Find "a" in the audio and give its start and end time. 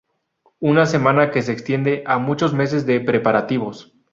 2.07-2.17